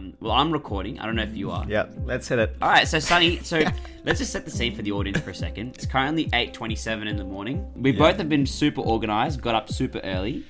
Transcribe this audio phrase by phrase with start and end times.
[0.00, 0.98] Um, well, I'm recording.
[0.98, 1.64] I don't know if you are.
[1.68, 2.56] Yeah, let's hit it.
[2.62, 3.62] All right, so Sonny, so
[4.04, 5.74] let's just set the scene for the audience for a second.
[5.74, 7.70] It's currently 8:27 in the morning.
[7.76, 10.44] We both have been super organized, got up super early.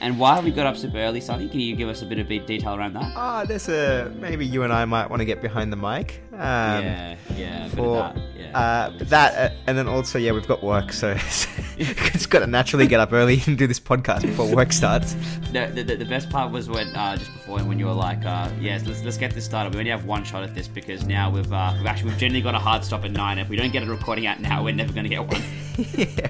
[0.00, 1.48] And why have we got up super early, Sonny?
[1.48, 3.12] Can you give us a bit of detail around that?
[3.14, 6.22] Ah, there's a maybe you and I might want to get behind the mic.
[6.32, 8.22] Um, yeah, yeah, For of that.
[8.36, 8.58] Yeah.
[8.58, 11.14] uh, that, uh, and then also yeah, we've got work, so
[11.78, 15.14] it's got to naturally get up early and do this podcast before work starts.
[15.52, 18.24] the, the, the- the best part was when uh, just before when you were like,
[18.24, 19.72] uh, yes, let's let's get this started.
[19.74, 22.42] We only have one shot at this because now we've uh, we've actually we've generally
[22.42, 23.38] got a hard stop at nine.
[23.38, 25.42] If we don't get a recording out now, we're never going to get one.
[25.96, 26.28] yeah.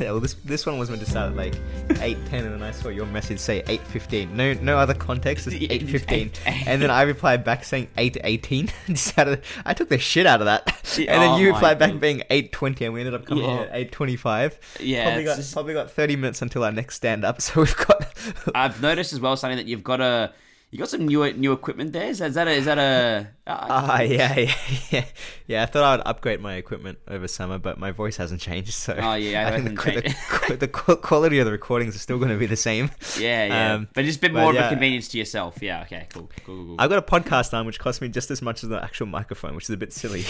[0.00, 1.54] Well, this this one was meant to start at like
[2.00, 4.36] eight ten, and then I saw your message say eight fifteen.
[4.36, 6.30] No no other context, It's eight fifteen.
[6.46, 8.68] And then I replied back saying eight eighteen.
[8.86, 10.66] Just out of- I took the shit out of that.
[10.98, 12.00] And then oh you replied back God.
[12.00, 13.62] being eight twenty, and we ended up coming in Yeah.
[13.62, 14.58] at eight twenty five.
[14.80, 17.40] Yeah, probably got just- probably got thirty minutes until our next stand up.
[17.46, 18.12] So we've got.
[18.54, 20.32] I've noticed as well, something that you've got a
[20.76, 22.08] you got some new new equipment there.
[22.08, 24.54] Is that is that a, is that a uh, Ah, yeah, yeah,
[24.90, 25.04] yeah,
[25.46, 25.62] yeah.
[25.62, 28.74] I thought I would upgrade my equipment over summer, but my voice hasn't changed.
[28.74, 30.14] So Oh, yeah, I think the,
[30.48, 32.90] the, the quality of the recordings is still going to be the same.
[33.18, 34.66] yeah yeah, Um, but just a bit more of yeah.
[34.66, 35.62] a convenience to yourself.
[35.62, 36.66] Yeah, okay, cool, cool, cool.
[36.66, 36.76] cool.
[36.78, 39.54] I've got a podcast arm which cost me just as much as the actual microphone,
[39.54, 40.24] which is a bit silly.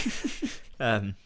[0.79, 1.17] um,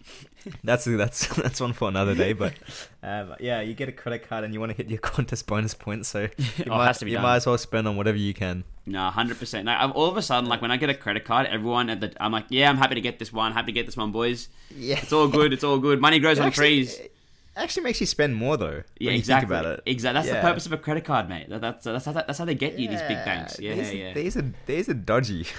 [0.65, 2.33] that's that's that's one for another day.
[2.33, 2.55] But
[3.03, 5.75] um, yeah, you get a credit card and you want to hit your Qantas bonus
[5.75, 8.17] points, so you, Oh, might, has to be you might as well spend on whatever
[8.17, 8.65] you can.
[8.91, 9.65] No, hundred percent.
[9.67, 12.01] No, I've- all of a sudden, like when I get a credit card, everyone at
[12.01, 13.53] the I'm like, yeah, I'm happy to get this one.
[13.53, 14.49] Happy to get this one, boys.
[14.77, 15.53] Yeah, It's all good.
[15.53, 16.01] It's all good.
[16.01, 16.99] Money grows It on actually- trees.
[16.99, 17.13] it
[17.57, 18.83] actually makes you spend more though.
[18.99, 19.49] Yeah, when you exactly.
[19.55, 19.83] Think about it.
[19.87, 20.15] Exactly.
[20.19, 20.41] That's Yeah.
[20.43, 21.49] the purpose of a credit card, mate.
[21.51, 23.59] That, that's that's how, that's how they get you these big banks.
[23.61, 24.13] Yeah, these, yeah.
[24.13, 25.47] These are these are dodgy.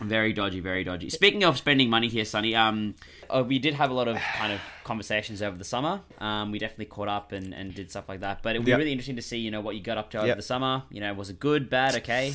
[0.00, 1.10] Very dodgy, very dodgy.
[1.10, 2.94] Speaking of spending money here, Sonny, um,
[3.28, 6.02] uh, we did have a lot of kind of conversations over the summer.
[6.18, 8.42] Um, we definitely caught up and, and did stuff like that.
[8.42, 8.78] But it would be Yep.
[8.78, 10.36] really interesting to see, you know, what you got up to over Yep.
[10.36, 10.84] the summer.
[10.90, 12.32] You know, was it good, bad, okay?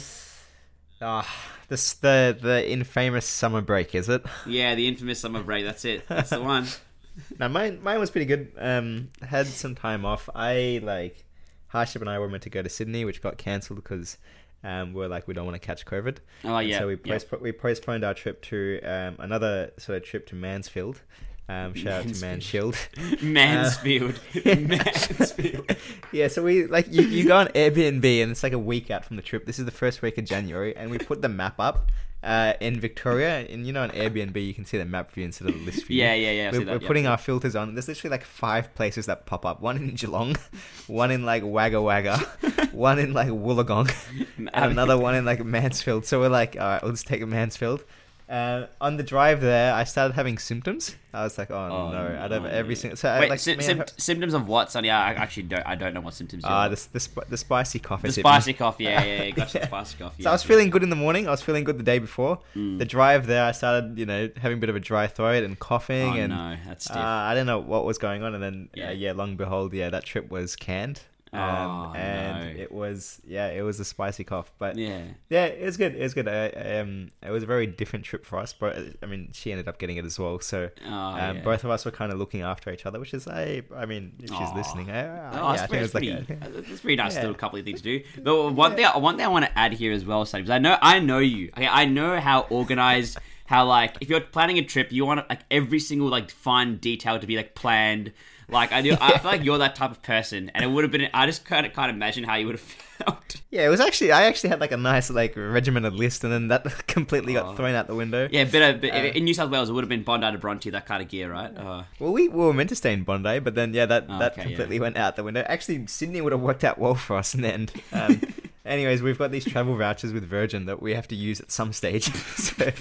[1.02, 1.28] Ah,
[1.68, 4.24] this the the infamous summer break, is it?
[4.46, 5.66] Yeah, the infamous summer break.
[5.66, 6.08] That's it.
[6.08, 6.68] That's the one.
[7.40, 8.52] No, mine mine was pretty good.
[8.58, 10.30] Um, had some time off.
[10.34, 11.26] I like
[11.72, 14.18] Harship and I were meant to go to Sydney, which got cancelled because
[14.64, 16.18] um, we are like we don't want to catch COVID.
[16.44, 16.80] Oh And yeah.
[16.80, 17.20] So we yeah.
[17.42, 21.02] we postponed our trip to um, another sort of trip to Mansfield.
[21.50, 22.78] Um, shout out to Mansfield.
[23.22, 24.20] Mansfield.
[24.46, 24.70] Mansfield.
[24.70, 25.76] Mansfield.
[26.14, 29.04] yeah, so we like you, you go on Airbnb and it's like a week out
[29.04, 29.46] from the trip.
[29.46, 31.92] This is the first week of January, and we put the map up
[32.24, 33.46] uh, in Victoria.
[33.50, 35.86] And you know, on Airbnb, you can see the map view instead of the list
[35.86, 36.02] view.
[36.02, 36.52] Yeah, yeah, yeah.
[36.52, 36.88] We're, we're yeah.
[36.88, 37.76] putting our filters on.
[37.76, 39.62] There's literally like five places that pop up.
[39.62, 40.36] One in Geelong,
[40.88, 42.18] one in like Wagga Wagga,
[42.72, 43.94] one in like Wollongong,
[44.38, 46.06] and another one in like Mansfield.
[46.06, 47.84] So we're like, all right, we'll just take a Mansfield.
[48.30, 50.96] Uh, on the drive there, I started having symptoms.
[51.14, 52.50] I was like, oh, Oh, no, out of no.
[52.50, 52.98] every single.
[52.98, 54.90] So I, Wait, like, sym- me, I symptoms of what, Sonny?
[54.90, 55.62] I I actually don't.
[55.68, 56.44] I don't know what symptoms.
[56.46, 58.08] Ah, you're- the, the, sp- the spicy coffee.
[58.08, 58.86] the spicy coffee.
[58.86, 59.30] Yeah, yeah, yeah.
[59.36, 59.60] Gotcha.
[59.60, 60.24] The spicy coffee.
[60.24, 60.48] So I was yeah.
[60.48, 61.28] feeling good in the morning.
[61.28, 62.40] I was feeling good the day before.
[62.56, 62.80] Mm.
[62.80, 65.60] The drive there, I started, you know, having a bit of a dry throat and
[65.60, 66.98] coughing, Oh and no, that's stiff.
[66.98, 68.34] uh, I didn't know what was going on.
[68.34, 68.90] And then, yeah, Yeah.
[68.90, 71.02] uh, yeah long and behold, yeah, that trip was canned.
[71.34, 72.62] Um, Oh, and no.
[72.64, 74.52] it was, yeah, it was a spicy cough.
[74.60, 75.46] But yeah, yeah.
[75.46, 75.96] it was good.
[75.96, 76.28] It was good.
[76.28, 76.50] I,
[76.80, 78.54] um, it was a very different trip for us.
[78.54, 80.40] But I mean, she ended up getting it as well.
[80.40, 81.42] So Oh, um, yeah.
[81.44, 84.14] both of us were kind of looking after each other, which is, I, I mean,
[84.20, 84.56] if she's Aw.
[84.56, 87.16] listening, I, I, Oh, yeah, I think it pretty, like, a, I that's pretty nice
[87.16, 87.22] Yeah.
[87.22, 88.06] little couple of things to do.
[88.22, 90.60] But one thing, one thing I want to add here as well, Sonny, because I
[90.60, 91.50] know, I know you.
[91.58, 93.18] Okay, I know how organized,
[93.48, 97.20] how like if you're planning a trip, you want like every single like fine detail
[97.20, 98.14] to be like planned.
[98.48, 100.92] Like I do, I feel like you're that type of person, and it would have
[100.92, 101.10] been.
[101.14, 103.36] I just kind of can't imagine how you would have felt.
[103.52, 106.48] Yeah, it was actually I actually had like a nice like regimented list, and then
[106.48, 107.56] that completely got Oh.
[107.56, 108.28] thrown out the window.
[108.32, 110.38] Yeah, bit of, bit, Uh, in New South Wales, it would have been Bondi to
[110.38, 111.56] Bronte, that kind of gear, right?
[111.56, 114.20] Uh, Well, we, we were meant to stay in Bondi, but then yeah, that Oh,
[114.20, 114.82] that okay, completely yeah.
[114.84, 115.44] went out the window.
[115.48, 117.72] Actually, Sydney would have worked out well for us in the end.
[117.94, 118.22] Um,
[118.66, 121.74] anyways, we've got these travel vouchers with Virgin that we have to use at some
[121.74, 122.06] stage.
[122.36, 122.72] so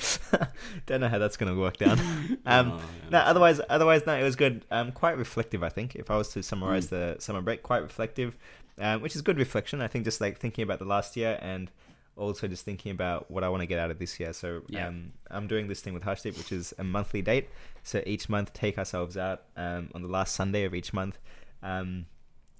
[0.86, 1.98] don't know how that's going to work down.
[2.46, 3.10] Um, Oh, yeah.
[3.10, 4.64] no, otherwise, otherwise, no, it was good.
[4.70, 5.94] Um, quite reflective, I think.
[5.96, 6.90] If I was to summarize Mm.
[6.90, 8.36] the summer break, quite reflective,
[8.78, 9.80] um, which is good reflection.
[9.80, 11.70] I think just like thinking about the last year and
[12.16, 14.32] also just thinking about what I want to get out of this year.
[14.32, 14.88] So Yeah.
[14.88, 17.48] um, I'm doing this thing with Hashdeep, which is a monthly date.
[17.82, 21.18] So each month, take ourselves out um, on the last Sunday of each month.
[21.62, 22.06] Um,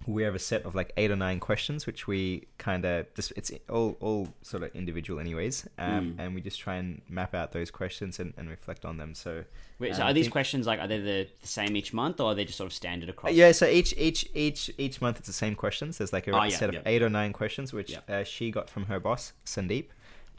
[0.06, 3.32] we have a set of like eight or nine questions, which we kind of just
[3.36, 5.66] it's all all sort of individual, anyways.
[5.78, 6.14] Um, Mm.
[6.18, 9.14] And we just try and map out those questions and, and reflect on them.
[9.14, 9.44] So
[9.78, 12.20] wait, so Um, are these think- questions like are they the, the same each month,
[12.20, 13.32] or are they just sort of standard across?
[13.32, 15.98] yeah, so each each each each month it's the same questions.
[15.98, 16.82] There's like a Oh, yeah, set of yeah.
[16.86, 18.00] eight or nine questions, which Yeah.
[18.08, 19.86] uh, she got from her boss, Sandeep.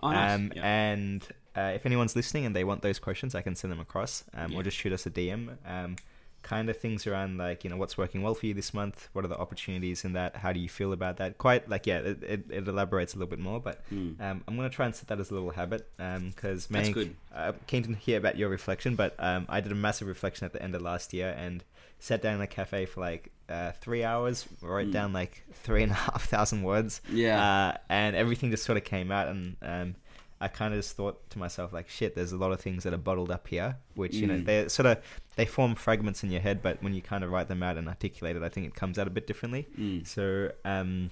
[0.01, 0.35] Oh, nice.
[0.35, 0.63] Um, yeah.
[0.91, 4.25] And uh, if anyone's listening and they want those questions, I can send them across,
[4.33, 5.55] um, or just shoot us a DM.
[6.43, 9.09] Um, kind of things around like you know what's working well for you this month.
[9.13, 10.35] What are the opportunities in that?
[10.35, 11.37] How do you feel about that?
[11.37, 14.19] Quite like yeah, it, it, it elaborates a little bit more, but Mm.
[14.21, 17.15] um, I'm gonna try and set that as a little habit because Mank, good.
[17.33, 20.53] I'm keen to hear about your reflection, but um, I did a massive reflection at
[20.53, 21.63] the end of last year and
[21.99, 24.91] sat down in a cafe for like uh, three hours, wrote Mm.
[24.93, 27.41] down like three and a half thousand words, Yeah.
[27.41, 29.95] uh, and everything just sort of came out, and um,
[30.43, 32.93] I kind of just thought to myself like, shit, there's a lot of things that
[32.93, 34.45] are bottled up here, which you know Mm.
[34.45, 34.97] they sort of
[35.37, 37.87] they form fragments in your head, but when you kind of write them out and
[37.87, 39.67] articulate it, I think it comes out a bit differently.
[39.79, 40.05] Mm.
[40.05, 41.11] So um,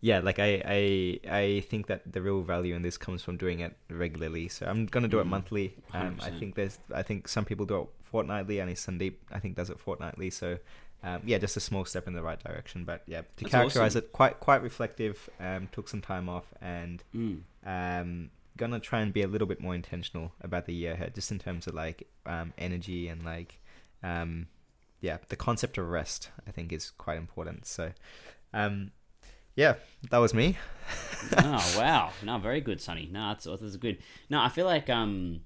[0.00, 3.60] yeah, like I, I I think that the real value in this comes from doing
[3.60, 4.48] it regularly.
[4.48, 5.30] So I'm gonna do it Mm.
[5.36, 5.74] monthly.
[5.92, 8.60] Um, I think there's I think some people do it fortnightly.
[8.60, 10.30] I know Sandeep I think does it fortnightly.
[10.30, 10.58] So
[11.04, 12.84] um, yeah, just a small step in the right direction.
[12.84, 14.06] But yeah, to That's characterize awesome.
[14.06, 15.28] it, quite quite reflective.
[15.38, 17.40] Um, took some time off and Mm.
[17.64, 21.30] Um, gonna try and be a little bit more intentional about the year ahead, just
[21.30, 23.60] in terms of like um, energy and like
[24.02, 24.46] um,
[25.00, 26.30] yeah, the concept of rest.
[26.46, 27.66] I think is quite important.
[27.66, 27.92] So
[28.52, 28.92] um,
[29.56, 29.74] yeah,
[30.10, 30.58] that was me.
[31.38, 33.98] oh wow no very good sonny no that's, that's good
[34.28, 35.40] no i feel like um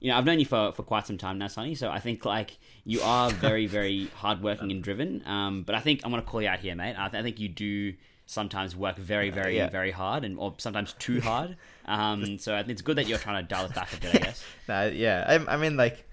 [0.00, 2.24] you know i've known you for, for quite some time now sonny so i think
[2.24, 6.40] like you are very very hardworking and driven um but i think i'm gonna call
[6.40, 7.92] you out here mate i, th- I think you do
[8.30, 9.68] sometimes work very very yeah.
[9.68, 11.56] very hard and or sometimes too hard
[11.86, 14.14] um so i think it's good that you're trying to dial it back a bit
[14.14, 16.06] i guess Nah, yeah, I, I mean like.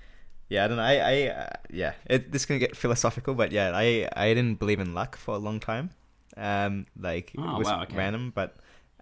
[0.50, 0.84] Yeah, I don't know.
[0.84, 4.60] I, I uh, yeah, it, this is gonna get philosophical, but yeah, I, I didn't
[4.60, 5.90] believe in luck for a long time.
[6.38, 7.98] Um, like Oh, it was wow, okay.
[7.98, 8.56] random, but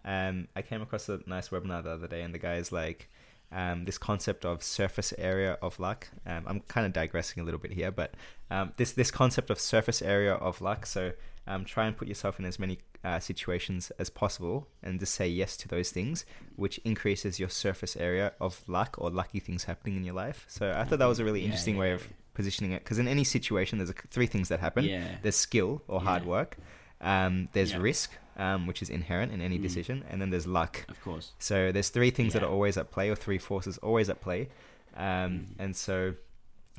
[0.04, 3.10] um, I came across a nice webinar the other day, and the guy's like,
[3.52, 6.10] um, this concept of surface area of luck.
[6.26, 8.16] Um, I'm kind of digressing a little bit here, but
[8.50, 10.88] um, this this concept of surface area of luck.
[10.88, 11.12] So
[11.48, 15.28] um, try and put yourself in as many uh, situations as possible, and just say
[15.28, 16.26] yes to those things,
[16.56, 20.46] which increases your surface area of luck or lucky things happening in your life.
[20.48, 21.96] So I thought that was a really Yeah, interesting yeah, way yeah.
[21.96, 24.86] of positioning it, because in any situation, there's a, three things that happen.
[25.22, 26.58] There's skill or hard work.
[27.00, 29.62] Um, there's risk, um, which is inherent in any Mm.
[29.62, 30.86] decision, and then there's luck.
[30.90, 34.10] of course So there's three things that are always at play, or three forces always
[34.10, 34.50] at play.
[34.96, 35.46] Um, Mm.
[35.60, 36.16] And so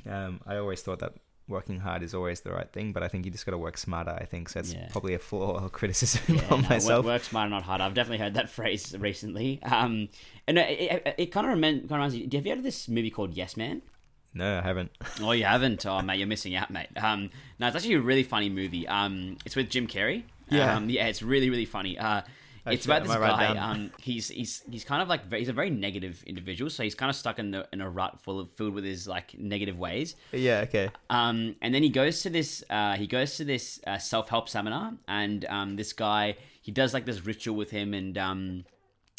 [0.06, 1.14] um, I always thought that
[1.48, 3.78] working hard is always the right thing, but I think you just got to work
[3.78, 4.10] smarter.
[4.10, 4.60] I think so.
[4.60, 4.88] It's Yeah.
[4.90, 7.04] probably a flaw or criticism yeah, on no, myself.
[7.04, 7.84] Work, work smarter, not harder.
[7.84, 9.60] I've definitely heard that phrase recently.
[9.62, 10.08] Um,
[10.48, 12.28] and it, it, it kind of reminds, reminds you.
[12.32, 13.82] Have you heard of this movie called Yes Man?
[14.34, 14.90] No, I haven't.
[15.22, 15.86] Oh, you haven't?
[15.86, 16.88] Oh, mate, you're missing out, mate.
[16.96, 18.86] Um, no, it's actually a really funny movie.
[18.86, 20.24] Um, it's with Jim Carrey.
[20.48, 20.74] Yeah.
[20.76, 21.98] Um, yeah, it's really, really funny.
[21.98, 22.22] Uh,
[22.66, 23.56] Oh, it's shit, about this guy.
[23.56, 27.08] Um, he's he's he's kind of like he's a very negative individual, so he's kind
[27.08, 30.16] of stuck in the in a rut full of filled with his like negative ways.
[30.32, 30.90] Yeah, okay.
[31.08, 34.48] Um, and then he goes to this uh, he goes to this uh, self help
[34.48, 38.64] seminar, and um, this guy he does like this ritual with him, and um,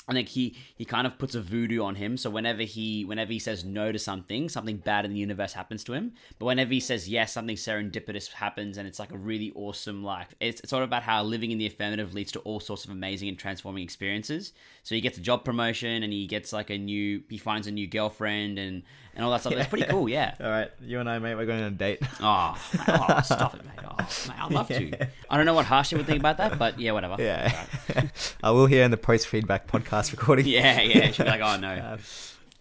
[0.09, 2.15] I think he he kind of puts a voodoo on him.
[2.15, 5.83] So whenever he whenever he says no to something, something bad in the universe happens
[5.86, 6.13] to him.
[6.39, 10.30] But whenever he says yes, something serendipitous happens, and it's like a really awesome like
[10.39, 13.27] it's, it's all about how living in the affirmative leads to all sorts of amazing
[13.27, 14.54] and transforming experiences.
[14.83, 17.71] So he gets a job promotion, and he gets like a new he finds a
[17.71, 18.83] new girlfriend, and
[19.17, 19.53] and all that stuff.
[19.53, 20.35] It's pretty cool, yeah.
[20.39, 22.01] All right, you and I, mate, we're going on a date.
[22.19, 22.55] Oh,
[22.87, 23.73] oh, stop it, mate.
[23.83, 25.07] Oh, mate, I'd love to.
[25.29, 27.15] I don't know what Harsha would think about that, but yeah, whatever.
[27.19, 27.65] yeah.
[28.43, 30.45] I will hear in the post feedback podcast recording.
[30.45, 31.11] Yeah, yeah.
[31.11, 31.93] She'd be like, oh, no.
[31.93, 31.99] Um,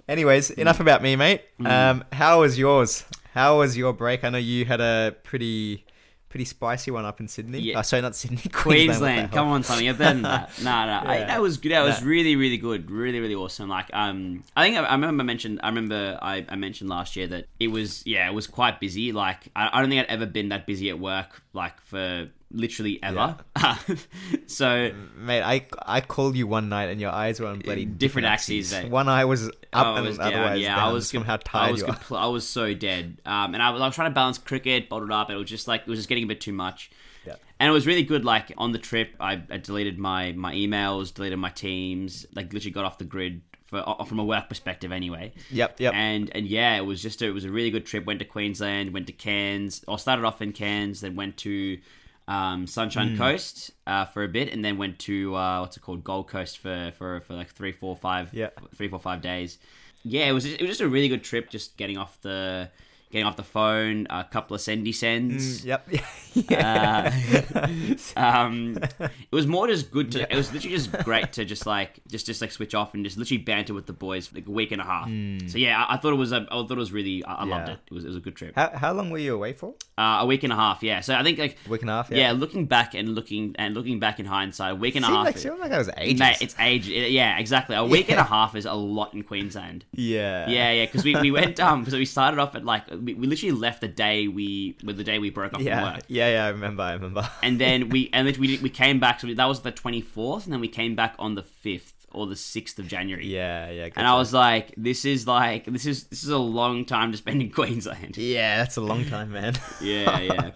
[0.09, 1.43] anyways, enough about me, mate.
[1.61, 1.71] Mm.
[1.71, 3.05] Um, how was yours?
[3.33, 4.25] How was your break?
[4.25, 5.86] I know you had a pretty,
[6.29, 7.61] pretty spicy one up in Sydney.
[7.61, 7.79] Yeah.
[7.79, 8.37] Oh, sorry, not Sydney.
[8.53, 8.53] Queensland.
[8.63, 10.51] Queensland, come on, Sonny, you're better than that.
[10.63, 11.73] No, no, I, that was good.
[11.73, 12.91] That was really, really good.
[12.91, 13.69] Really, really awesome.
[13.69, 15.61] Like, um, I think I, I remember I mentioned.
[15.63, 19.13] I remember I, I mentioned last year that it was, yeah, it was quite busy.
[19.13, 23.03] Like, I, I don't think I'd ever been that busy at work, like for literally
[23.03, 23.37] ever.
[24.47, 27.99] so Mate, I I called you one night and your eyes were on bloody Different
[27.99, 28.91] different, axes, axes.
[28.91, 30.33] One eye was up and was the down.
[30.35, 30.89] other way was yeah, down.
[30.89, 33.21] I was from how I was compl- I was so dead.
[33.25, 35.31] Um, and I was, I was trying to balance cricket, bottled up.
[35.31, 36.91] It was just like it was just getting a bit too much.
[37.27, 37.35] Yeah.
[37.59, 38.25] And it was really good.
[38.25, 42.73] Like on the trip, I, I deleted my my emails, deleted my teams, like literally
[42.73, 45.33] got off the grid for from a work perspective anyway.
[45.51, 45.95] Yep, yep.
[45.95, 48.07] And and yeah, it was just a, it was a really good trip.
[48.07, 51.79] Went to Queensland, went to Cairns, I started off in Cairns, then went to
[52.29, 53.17] um, Sunshine Hmm.
[53.19, 56.59] Coast uh, for a bit, and then went to uh, what's it called Gold Coast
[56.59, 58.51] for for, for like three, four, five, Yeah.
[58.75, 59.59] three, four, five days.
[60.05, 61.51] Yeah, it was it was just a really good trip.
[61.51, 62.71] Just getting off the
[63.11, 65.63] getting off the phone, a couple of sendy sends.
[65.63, 65.89] Mm, yep.
[66.37, 67.97] Uh, yeah.
[68.17, 70.31] um, it was more just good to.
[70.31, 73.17] It was literally just great to just like just just like switch off and just
[73.17, 75.07] literally banter with the boys for like a week and a half.
[75.51, 77.45] So yeah, I, I thought it was a, I thought it was really I, I
[77.45, 77.73] loved Hmm.
[77.73, 77.79] It.
[77.91, 78.53] It was it was a good trip.
[78.55, 79.75] how how long were you away for?
[79.97, 81.01] Uh, a week and a half, yeah.
[81.01, 82.11] So I think like A week and a half.
[82.11, 82.19] yeah.
[82.19, 82.33] Yeah.
[82.33, 85.25] looking back and looking and looking back in hindsight, a week and a half.
[85.25, 86.21] like, seemed like that was ages.
[86.21, 86.87] Mate, it's age.
[86.87, 87.77] Yeah, exactly.
[87.77, 89.87] A week and a half is a lot in Queensland.
[89.93, 90.51] yeah.
[90.51, 93.27] Yeah, yeah, because we, we went um, so we started off at like we, we
[93.27, 96.03] literally left the day we with the day we broke up from Yeah, work.
[96.09, 96.45] yeah, yeah.
[96.47, 96.83] I remember.
[96.83, 97.29] I remember.
[97.43, 99.21] And then we and then we we came back.
[99.21, 102.27] So that was the twenty fourth, and then we came back on the fifth or
[102.27, 103.27] the sixth of January.
[103.27, 103.85] yeah, yeah.
[103.89, 107.13] good And I was like, this is like this is this is a long time
[107.13, 108.17] to spend in Queensland.
[108.17, 109.55] yeah, that's a long time, man.
[109.81, 110.51] Yeah, yeah.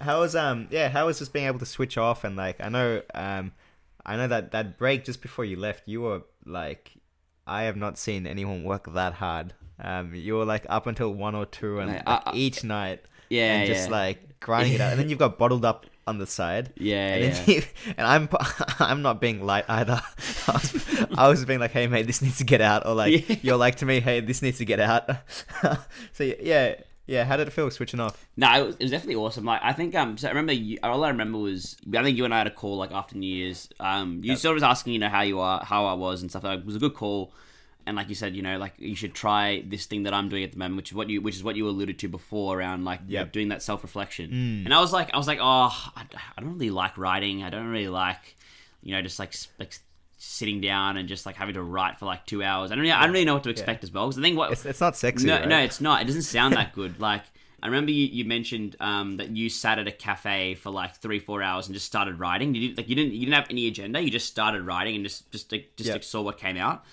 [0.00, 2.68] How was um yeah, how was just being able to switch off and like I
[2.68, 3.52] know um
[4.04, 6.92] I know that that break just before you left, you were like
[7.46, 9.54] I have not seen anyone work that hard.
[9.80, 13.66] Um you were like up until one or two and like, each night Yeah, and
[13.66, 13.96] just yeah.
[13.96, 14.92] like grinding it out.
[14.92, 16.72] And then you've got bottled up on the side.
[16.76, 17.54] Yeah, And, yeah.
[17.56, 17.62] you,
[17.98, 18.28] and I'm
[18.78, 20.00] I'm not being light either.
[20.48, 23.28] I was, I was being like, "Hey mate, this needs to get out," or like
[23.28, 23.36] Yeah.
[23.42, 25.10] you're like to me, "Hey, this needs to get out."
[26.12, 27.24] so yeah, yeah.
[27.24, 28.26] How did it feel switching off?
[28.36, 29.44] No, it was, it was definitely awesome.
[29.44, 32.24] Like I think um, so I remember you, all I remember was I think you
[32.24, 33.68] and I had a call like after New Year's.
[33.80, 36.30] Um, you sort of was asking you know how you are, how I was and
[36.30, 36.44] stuff.
[36.44, 37.32] Like, it was a good call,
[37.86, 40.42] and like you said, you know, like you should try this thing that I'm doing
[40.44, 42.84] at the moment, which is what you which is what you alluded to before around
[42.84, 44.30] like you know, doing that self reflection.
[44.66, 46.04] And I was like, I was like, oh, I,
[46.36, 47.42] I don't really like writing.
[47.44, 48.36] I don't really like,
[48.82, 49.78] you know, just like like
[50.18, 52.70] sitting down and just like having to write for like two hours.
[52.70, 54.06] I don't really, I don't really know what to expect as well.
[54.08, 55.26] Because I think what It's it's not sexy.
[55.26, 55.48] no, right?
[55.48, 56.02] no, it's not.
[56.02, 56.98] It doesn't sound that good.
[56.98, 57.22] Like
[57.62, 61.18] I remember you, you mentioned um, that you sat at a cafe for like three,
[61.18, 62.54] four hours and just started writing.
[62.54, 64.00] You did, like you didn't you didn't have any agenda.
[64.00, 65.94] You just started writing and just just like, just Yeah.
[65.94, 66.84] like, saw what came out.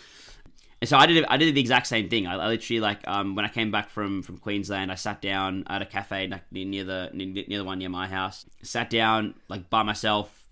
[0.84, 2.28] And so I did I did the exact same thing.
[2.28, 5.64] I, I literally like um, when I came back from from Queensland, I sat down
[5.68, 8.46] at a cafe near near the near, near the one near my house.
[8.64, 10.46] Sat down like by myself,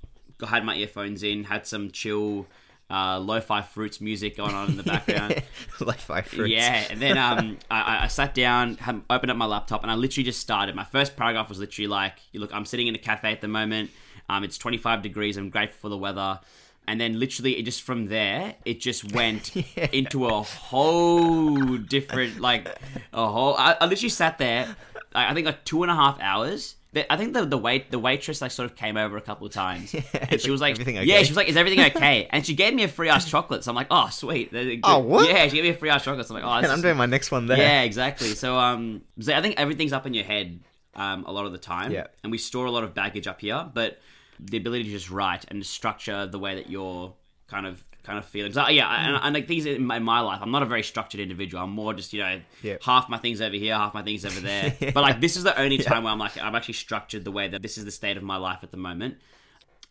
[0.47, 2.47] had my earphones in, had some chill.
[2.89, 5.33] Uh, lo-fi fruits music going on in the background.
[5.97, 6.51] five fruits.
[6.51, 9.89] Yeah, and then um, I, I- I sat down, had, opened up my laptop, and
[9.91, 10.75] I literally just started.
[10.75, 13.91] My first paragraph was literally like, "Look, I'm sitting in a cafe at the moment.
[14.29, 15.35] Um, it's 25 degrees.
[15.35, 16.39] I'm grateful for the weather."
[16.91, 19.55] And then literally, it just from there, it just went
[19.93, 22.67] into a whole different, like
[23.13, 23.55] a whole.
[23.57, 24.75] I, I literally sat there,
[25.15, 26.75] I I think like two and a half hours.
[27.09, 29.53] I think the the wait the waitress like sort of came over a couple of
[29.53, 29.95] times,
[30.29, 32.53] and she was like, "Everything "Yeah," okay?" she was like, "Is everything okay?" And she
[32.55, 33.63] gave me a free ice chocolate.
[33.63, 34.51] So I'm like, "Oh, sweet."
[34.83, 35.29] Oh, what?
[35.29, 36.27] Yeah, she gave me a free ice chocolate.
[36.27, 37.57] So I'm like, "Oh, And I'm doing my next one there.
[37.57, 38.35] yeah, exactly.
[38.35, 40.59] So um, so I think everything's up in your head
[40.93, 42.07] um a lot of the time, Yeah.
[42.23, 43.97] and we store a lot of baggage up here, but
[44.41, 47.13] the ability to just write and structure the way that you're
[47.47, 48.51] kind of kind of feeling.
[48.51, 50.81] So yeah, and, and like things in my, in my life, I'm not a very
[50.81, 51.63] structured individual.
[51.63, 52.77] I'm more just you know Yeah.
[52.81, 54.75] half my things over here, half my things over there.
[54.93, 57.47] But like this is the only time where I'm like I'm actually structured the way
[57.47, 59.17] that this is the state of my life at the moment.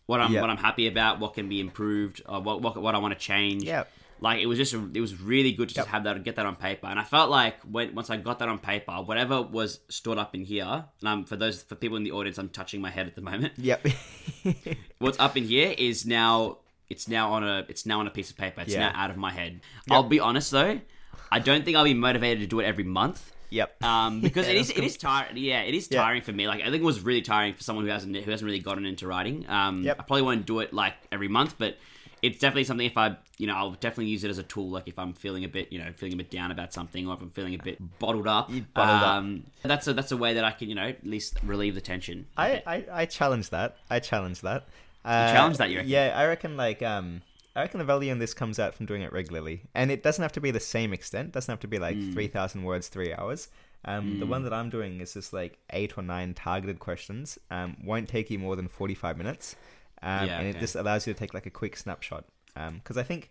[0.07, 0.41] What I'm Yeah.
[0.41, 3.21] what I'm happy about, what can be improved, or what what, what I want to
[3.21, 3.63] change.
[3.63, 3.85] Yeah.
[4.23, 6.45] Like it was just it was really good to just have that and get that
[6.45, 9.81] on paper, and I felt like when once I got that on paper, whatever was
[9.89, 12.81] stored up in here, and um, for those for people in the audience, I'm touching
[12.83, 13.55] my head at the moment.
[13.59, 13.87] Yep.
[14.99, 16.59] What's up in here is now
[16.89, 18.61] it's now on a it's now on a piece of paper.
[18.63, 18.91] It's Yeah.
[18.91, 19.61] now out of my head.
[19.91, 20.81] I'll be honest though,
[21.33, 23.33] I don't think I'll be motivated to do it every month.
[23.49, 23.83] yep.
[23.83, 25.37] Um, because Yeah, it is that's it is tiring.
[25.39, 26.03] Yeah, it is Yeah.
[26.03, 26.47] tiring for me.
[26.47, 28.85] Like I think it was really tiring for someone who hasn't who hasn't really gotten
[28.85, 29.47] into writing.
[29.49, 29.97] Um, Yep.
[29.99, 31.79] I probably won't do it like every month, but
[32.23, 32.87] it's definitely something.
[32.87, 34.69] If I you know I'll definitely use it as a tool.
[34.71, 37.15] Like if I'm feeling a bit you know feeling a bit down about something, or
[37.15, 38.49] if I'm feeling a bit bottled up.
[38.75, 39.09] Bottled up.
[39.17, 41.81] um, That's a that's a way that I can you know at least relieve the
[41.81, 42.27] tension.
[42.37, 42.63] I.
[42.67, 43.77] I, I challenge that.
[43.89, 44.69] I challenge that.
[45.05, 45.91] Uh, challenge that, you reckon?
[45.91, 47.23] Yeah, I reckon like um
[47.57, 49.63] I reckon the value in this comes out from doing it regularly.
[49.75, 51.29] And it doesn't have to be the same extent.
[51.29, 52.13] It doesn't have to be like Mm.
[52.13, 53.49] 3000 words 3 hours.
[53.85, 57.39] Um the one that I'm doing is just like 8 or 9 targeted questions.
[57.51, 59.57] Um won't take you more than 45 minutes.
[60.03, 60.61] Um Yeah, and it okay.
[60.61, 62.25] just allows you to take like a quick snapshot.
[62.61, 63.31] Um cuz I think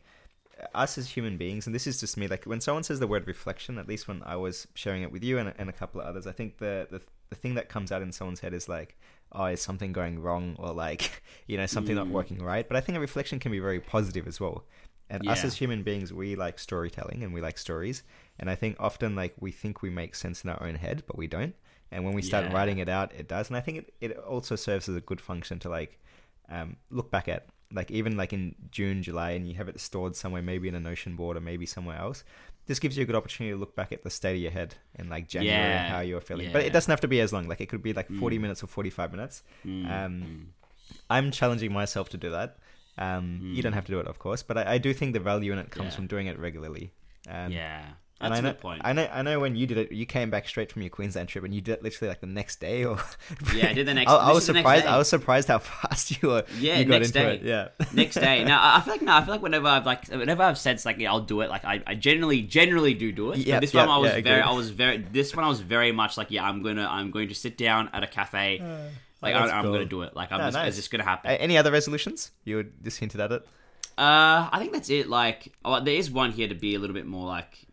[0.75, 3.25] us as human beings, and this is just me, like when someone says the word
[3.27, 6.07] reflection, at least when I was sharing it with you and, and a couple of
[6.07, 8.97] others, I think the, the the thing that comes out in someone's head is like,
[9.31, 12.11] oh, is something going wrong, or like, you know, something not Mm.
[12.19, 12.67] working right.
[12.67, 14.65] But I think a reflection can be very positive as well.
[15.11, 18.03] And us as human beings, we like storytelling and we like stories.
[18.39, 21.17] And I think often like we think we make sense in our own head, but
[21.17, 21.55] we don't.
[21.91, 22.53] And when we start Yeah.
[22.55, 23.49] writing it out, it does.
[23.49, 25.99] And I think it, it also serves as a good function to like
[26.49, 30.15] um, look back at like even like in June, July, and you have it stored
[30.15, 32.23] somewhere, maybe in a Notion board or maybe somewhere else.
[32.65, 34.75] This gives you a good opportunity to look back at the state of your head
[34.95, 36.51] in like January and how you're feeling.
[36.53, 37.47] But it doesn't have to be as long.
[37.47, 39.43] Like it could be like 40 minutes or 45 minutes.
[39.65, 40.47] Mm, Um,
[41.09, 42.57] I'm challenging myself to do that.
[42.97, 45.19] Um, You don't have to do it, of course, but I, I do think the
[45.19, 45.95] value in it comes Yeah.
[45.95, 46.91] from doing it regularly.
[47.27, 47.85] Um, yeah,
[48.21, 48.81] and that's I a know, point.
[48.83, 51.29] I know, I know when you did it, you came back straight from your Queensland
[51.29, 52.97] trip, and you did it literally like the next day, or
[53.55, 54.83] Yeah, I did the next- I, I was is surprised.
[54.83, 54.89] day.
[54.89, 56.43] I was surprised how fast you were.
[56.59, 57.35] Yeah, you got next into day.
[57.35, 57.41] it.
[57.43, 58.43] Yeah, next day.
[58.43, 60.83] Now I I feel like no, I feel like whenever I've like whenever I've said
[60.85, 63.45] like yeah, I'll do it, like I, I generally generally do do it.
[63.47, 64.41] But this yep, one I was yeah, very.
[64.41, 67.29] I was very this one I was very much like yeah I'm gonna I'm going
[67.29, 68.59] to sit down at a cafe,
[69.21, 69.73] like I, I'm cool.
[69.73, 70.15] gonna do it.
[70.15, 70.67] Like I'm Yeah, just, nice.
[70.69, 71.31] it's just gonna happen.
[71.31, 72.31] Uh, any other resolutions?
[72.43, 73.47] You would just hinted at it.
[73.97, 75.09] Uh, I think that's it.
[75.09, 77.65] Like, oh, there is one here to be a little bit more like.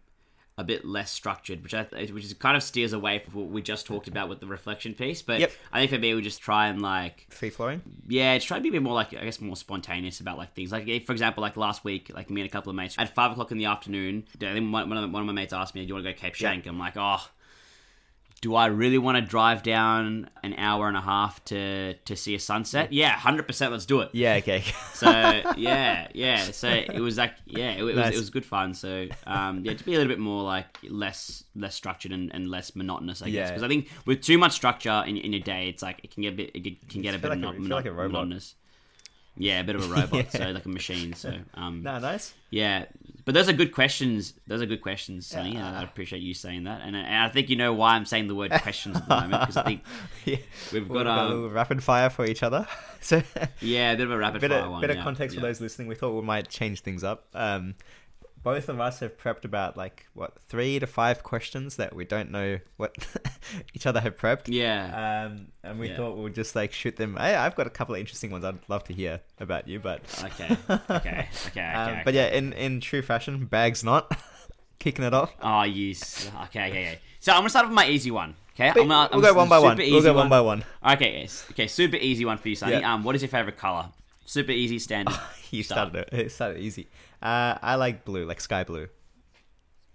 [0.58, 3.60] A bit less structured, which I which is kind of steers away from what we
[3.60, 5.20] just talked about with the reflection piece.
[5.20, 5.52] But Yep.
[5.70, 7.82] I think for me, we just try and like Free flowing.
[8.08, 10.54] yeah, just try to be a bit more like I guess more spontaneous about like
[10.54, 10.72] things.
[10.72, 13.32] Like for example, like last week, like me and a couple of mates at five
[13.32, 14.24] o'clock in the afternoon.
[14.40, 16.66] One of, one of my mates asked me, "Do you want to go Cape Schanck?"
[16.66, 17.28] I'm like, oh.
[18.42, 22.34] Do I really want to drive down an hour and a half to to see
[22.34, 22.92] a sunset?
[22.92, 23.72] Yeah, hundred percent.
[23.72, 24.10] Let's do it.
[24.12, 24.34] Yeah.
[24.36, 24.62] Okay.
[24.96, 25.10] So
[25.58, 26.38] yeah, yeah.
[26.38, 28.72] So it was like yeah, it, it was it was good fun.
[28.72, 32.48] So um, yeah, to be a little bit more like less less structured and, and
[32.50, 33.50] less monotonous, I guess.
[33.50, 36.22] Because I think with too much structure in, in your day, it's like it can
[36.22, 37.92] get a bit it can get a bit like a- mono- you feel like a
[37.92, 38.12] robot.
[38.12, 38.54] monotonous.
[39.38, 40.40] Yeah, a bit of a robot, Yeah.
[40.40, 41.12] so like a machine.
[41.12, 42.32] So um, no, nice.
[42.50, 42.86] yeah,
[43.24, 44.34] but those are good questions.
[44.46, 45.54] Those are good questions, Sonny.
[45.54, 45.68] Yeah.
[45.68, 48.28] and I appreciate you saying that, and, and I think you know why I'm saying
[48.28, 49.82] the word questions at the moment because I think
[50.24, 50.36] yeah.
[50.72, 52.66] we've got got a um, little rapid fire for each other.
[53.00, 53.22] So,
[53.60, 54.80] yeah a bit of a rapid bit fire of, one.
[54.80, 55.40] bit of context yeah.
[55.40, 55.86] for those listening.
[55.86, 57.26] We thought we might change things up.
[57.34, 57.74] Um,
[58.42, 62.30] both of us have prepped about like what three to five questions that we don't
[62.30, 62.94] know what
[63.74, 64.42] each other have prepped.
[64.46, 65.26] Yeah.
[65.28, 65.96] Um, and we Yeah.
[65.96, 67.16] thought we would just like shoot them.
[67.18, 70.00] I, I've got a couple of interesting ones I'd love to hear about you, but
[70.24, 70.56] Okay.
[70.70, 71.28] Okay.
[71.46, 71.48] Okay.
[71.48, 71.72] Okay.
[71.74, 74.10] um, but yeah, in in true fashion, bags not
[74.78, 75.32] kicking it off.
[75.40, 76.30] Oh, yes.
[76.44, 76.98] Okay, okay, okay.
[77.20, 78.34] So I'm gonna start with my easy one.
[78.54, 79.76] Okay, I'm gonna, we'll I'm go one by one.
[79.76, 80.64] We'll go one by one.
[80.92, 81.44] Okay, yes.
[81.50, 82.78] Okay, super easy one for you, Sonny.
[82.80, 82.94] Yeah.
[82.94, 83.88] Um, what is your favorite color?
[84.24, 85.14] Super easy, standard.
[85.50, 85.90] You Start.
[85.92, 86.18] started it.
[86.26, 86.88] It started easy.
[87.22, 88.88] Uh, I like blue, like sky blue.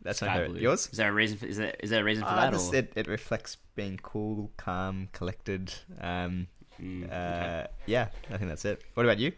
[0.03, 0.51] That's my Sky favorite.
[0.53, 0.62] blue.
[0.62, 0.89] Yours?
[0.91, 1.46] Is there a reason for?
[1.46, 2.74] Is there is there a reason for Uh, that?
[2.74, 5.74] it, it reflects being cool, calm, collected.
[6.00, 6.48] Um,
[6.81, 8.81] Mm, uh, okay, Yeah, I think that's it.
[8.96, 9.34] What about you?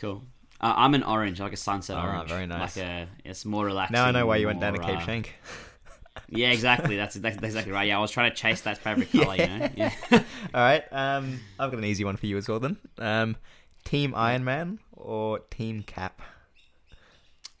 [0.00, 0.22] cool.
[0.60, 2.28] Uh, I'm an orange, like a sunset Ah, orange.
[2.28, 2.76] very nice.
[2.76, 3.94] Like a, it's more relaxing.
[3.94, 5.26] Now I know why you went down to Cape uh, Schanck.
[6.28, 6.96] Yeah, exactly.
[6.96, 7.86] That's, that's exactly right.
[7.88, 9.36] Yeah, I was trying to chase that favorite color.
[9.36, 9.68] You know.
[9.76, 9.92] Yeah.
[10.12, 10.20] All
[10.54, 10.84] right.
[10.92, 12.58] Um, I've got an easy one for you as well.
[12.60, 13.36] Then, um,
[13.84, 16.20] Team Iron Man or Team Cap?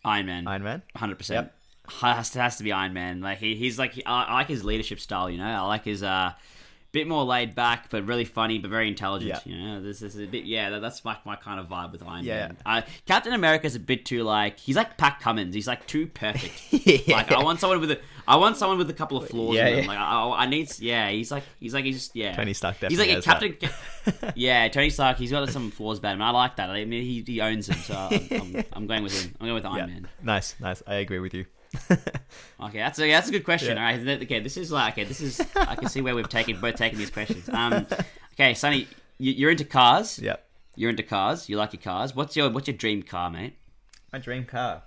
[0.04, 0.46] Iron Man.
[0.48, 0.82] Iron Man.
[0.96, 1.50] Hundred percent.
[1.98, 3.20] Has to has to be Iron Man.
[3.20, 5.28] Like he, he's like I, I like his leadership style.
[5.28, 6.32] You know, I like his uh,
[6.92, 9.40] bit more laid back, but really funny, but very intelligent.
[9.44, 9.52] Yeah.
[9.52, 10.70] You know, this is a bit yeah.
[10.70, 12.48] That, that's my, my kind of vibe with Iron Yeah.
[12.48, 12.56] Man.
[12.66, 15.54] Uh, Captain America's a bit too like he's like Pat Cummins.
[15.54, 16.72] He's like too perfect.
[16.86, 17.16] yeah.
[17.16, 19.56] Like I want someone with a I want someone with a couple of flaws.
[19.56, 19.84] Yeah, in them.
[19.84, 19.90] yeah.
[19.90, 21.10] Like I, I need yeah.
[21.10, 22.34] He's like he's like he's just yeah.
[22.34, 23.58] Tony Stark Definitely He's like a.
[24.06, 24.32] Captain.
[24.34, 25.16] yeah, Tony Stark.
[25.16, 26.22] He's got some flaws about him.
[26.22, 26.70] I like that.
[26.70, 27.78] I mean, he, he owns them.
[27.78, 29.34] So I'm, I'm, I'm going with him.
[29.40, 29.86] I'm going with Iron Yeah.
[29.86, 30.08] Man.
[30.22, 30.82] Nice, nice.
[30.86, 31.46] I agree with you.
[32.62, 33.76] Okay, that's a that's a good question.
[33.76, 33.86] Yeah.
[33.86, 36.28] All right, th- okay, this is like okay, this is I can see where we've
[36.28, 37.48] taken both taken these questions.
[37.48, 37.86] Um,
[38.34, 38.86] okay, Sonny,
[39.18, 40.18] you, you're into cars.
[40.18, 40.46] Yep.
[40.76, 41.48] You're into cars.
[41.48, 42.14] You like your cars.
[42.14, 43.56] What's your what's your dream car, mate?
[44.12, 44.82] My dream car.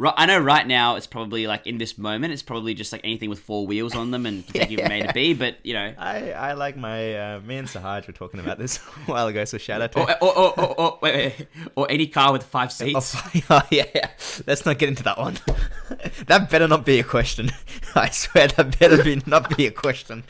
[0.00, 3.02] Right, I know right now it's probably like in this moment it's probably just like
[3.04, 5.34] anything with four wheels on them and can take you from A to B.
[5.34, 8.78] But you know, I, I like my uh, me and Sahaj were talking about this
[8.78, 11.90] a while ago, so shout out to or or, or, or, or wait, wait, or
[11.90, 13.14] any car with five Oh, seats.
[13.50, 14.08] oh, yeah, yeah.
[14.46, 15.38] Let's not get into that one.
[16.28, 17.50] that better not be a question.
[17.94, 20.24] I swear that better be not be a question.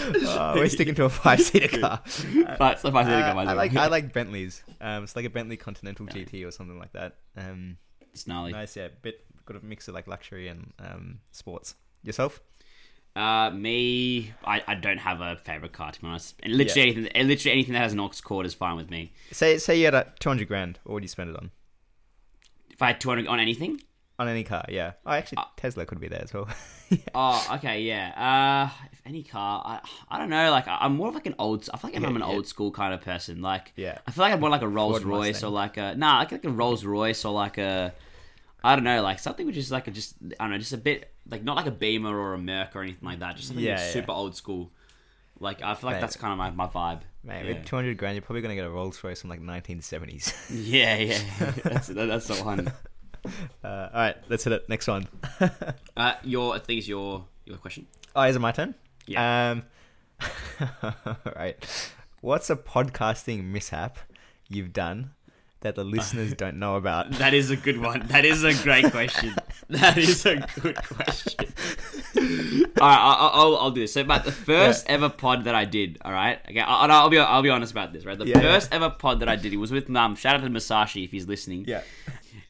[0.00, 2.02] Oh, we're sticking to a five-seater car.
[2.08, 4.62] So five seater Uh, car, I like I like Bentleys.
[4.80, 7.16] Um, it's like a Bentley Continental GT or something like that.
[7.36, 7.76] Um,
[8.12, 8.52] it's gnarly.
[8.52, 8.88] nice, yeah.
[9.02, 11.74] Bit got a mix of like luxury and um, sports.
[12.02, 12.40] Yourself?
[13.16, 16.36] Uh, me, I, I don't have a favorite car to be honest.
[16.42, 19.12] And literally anything, literally anything that has an aux cord is fine with me.
[19.32, 20.78] Say say you had a two hundred grand.
[20.84, 21.50] What would you spend it on?
[22.70, 23.80] If I had two hundred on anything,
[24.20, 24.92] On any car, yeah.
[25.06, 26.48] Oh, actually, Uh, Tesla could be there as well.
[27.14, 28.12] oh, okay, yeah.
[28.70, 30.50] Uh, any car, I, I don't know.
[30.50, 31.68] Like I'm more of like an old.
[31.72, 32.26] I feel like I'm an yeah.
[32.26, 33.42] old school kind of person.
[33.42, 33.98] Like Yeah.
[34.06, 35.48] I feel like I'm more like a Rolls Ford Royce Mustang.
[35.48, 37.94] or like a nah, like, like a Rolls Royce or like a.
[38.62, 40.78] I don't know, like something which is like a just I don't know, just a
[40.78, 43.36] bit like not like a Beamer or a Merc or anything like that.
[43.36, 44.70] Just something Yeah, super old school.
[45.40, 46.00] Like I feel like Mate.
[46.00, 47.02] that's kind of my, my vibe.
[47.22, 47.52] Man, yeah.
[47.54, 50.32] with two hundred grand, you're probably gonna get a Rolls Royce from like nineteen seventies.
[50.52, 51.18] yeah, yeah,
[51.62, 52.72] that's that, that's the one.
[53.62, 54.68] Uh, all right, let's hit it.
[54.68, 55.06] Next one.
[55.96, 57.86] Uh, your I think is your your question.
[58.14, 58.74] Oh, is it my turn?
[59.08, 59.50] Yeah.
[59.52, 59.62] Um,
[61.36, 61.92] right.
[62.20, 63.98] What's a podcasting mishap
[64.48, 65.12] you've done
[65.60, 67.12] that the listeners don't know about?
[67.12, 68.06] That is a good one.
[68.08, 69.34] That is a great question.
[69.70, 71.52] That is a good question.
[72.80, 73.92] all right, I'll, I'll, I'll do this.
[73.92, 77.18] So, about the first ever pod that I did, all right, okay, I'll, I'll be
[77.18, 78.16] I'll be honest about this, right?
[78.18, 80.48] The Yeah, first ever pod that I did, it was with um, shout out to
[80.48, 81.66] Masashi if he's listening.
[81.68, 81.82] Yeah.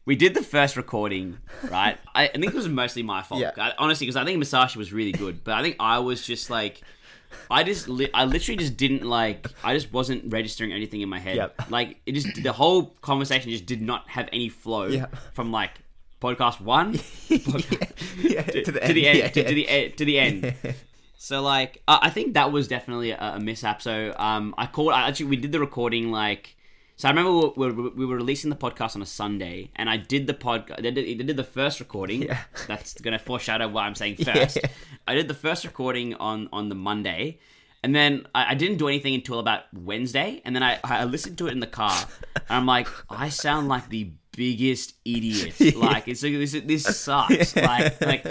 [0.09, 1.37] We did the first recording,
[1.71, 1.99] right?
[2.15, 3.53] I, I think it was mostly my fault, Yeah.
[3.59, 6.49] I, honestly, because I think Masashi was really good, but I think I was just
[6.49, 6.81] like,
[7.51, 11.19] I just, li- I literally just didn't like, I just wasn't registering anything in my
[11.19, 11.37] head.
[11.37, 11.71] Yep.
[11.71, 15.07] Like it just, the whole conversation just did not have any flow Yeah.
[15.35, 15.73] from like
[16.23, 16.95] podcast one
[17.29, 18.97] yeah, to, to the to end.
[18.97, 20.55] the end, yeah, to, to the end, to the end.
[21.19, 23.83] So like, I I think that was definitely a, a mishap.
[23.83, 24.93] So um, I called.
[24.95, 26.57] I actually we did the recording like
[26.99, 29.97] So I remember we were, we were releasing the podcast on a Sunday, and I
[29.97, 30.83] did the podcast.
[30.83, 32.23] They did, they did the first recording.
[32.23, 32.41] Yeah.
[32.67, 34.57] That's going to foreshadow what I'm saying first.
[34.57, 34.69] Yeah.
[35.07, 37.39] I did the first recording on on the Monday,
[37.85, 41.39] and then I, I didn't do anything until about Wednesday, and then I, I listened
[41.39, 41.97] to it in the car,
[42.35, 45.55] and I'm like, I sound like the biggest idiot.
[45.89, 47.57] Like it's like, this this sucks.
[47.57, 48.25] Like like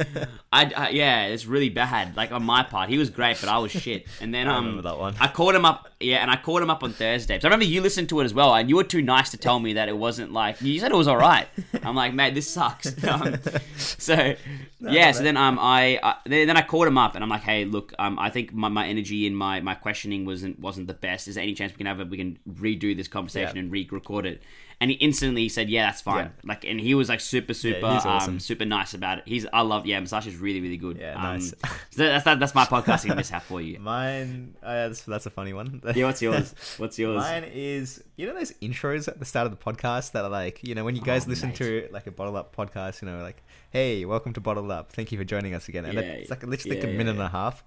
[0.54, 2.16] I, I yeah, it's really bad.
[2.16, 4.08] Like on my part, he was great, but I was shit.
[4.22, 5.16] And then I um, remember that one.
[5.20, 7.40] I called him up, yeah, and I called him up on Thursday.
[7.40, 9.38] So I remember you listened to it as well, and you were too nice to
[9.38, 11.48] tell me that it wasn't like you said it was all right.
[11.84, 12.88] I'm like, mate, this sucks.
[13.04, 13.36] Um,
[13.78, 14.36] so
[14.80, 17.42] yeah, so then um, I, I then, then I called him up, and I'm like,
[17.42, 20.94] hey, look, um, I think my, my energy and my, my questioning wasn't wasn't the
[20.94, 21.28] best.
[21.28, 23.62] Is there any chance we can have a, we can redo this conversation Yeah.
[23.64, 24.42] and re-record it?
[24.80, 26.26] And he instantly said, yeah, that's fine.
[26.26, 26.32] Yeah.
[26.44, 28.36] Like, and he was like super super he's awesome.
[28.36, 29.24] um super nice about it.
[29.26, 30.98] He's I love yeah, Masash is really really good.
[30.98, 31.54] Yeah, um, nice.
[31.90, 33.80] So that's that, that's my podcasting mishap for you.
[33.92, 35.82] Mine, uh, that's, that's a funny one.
[35.96, 36.54] Yeah, what's yours?
[36.78, 37.18] What's yours?
[37.18, 40.64] Mine is you know those intros at the start of the podcast that are like
[40.64, 41.58] you know when you guys Oh, listen mate.
[41.58, 45.12] to like a bottle up podcast you know like hey welcome to bottle up thank
[45.12, 47.22] you for joining us again and Yeah, it's like literally like a minute yeah.
[47.22, 47.64] and a half.